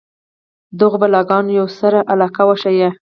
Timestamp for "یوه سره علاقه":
1.59-2.43